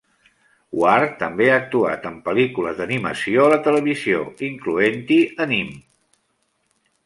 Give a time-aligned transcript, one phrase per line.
[0.83, 5.81] Ward també ha actuat en pel·lícules d'animació a la televisió, incloent-hi anime.